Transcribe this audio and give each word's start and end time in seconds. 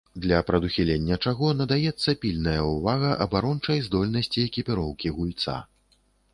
Для 0.23 0.37
прадухілення 0.45 1.17
чаго 1.25 1.51
надаецца 1.59 2.15
пільная 2.25 2.57
ўвага 2.71 3.13
абарончай 3.27 3.85
здольнасці 3.91 4.45
экіпіроўкі 4.49 5.07
гульца. 5.23 5.59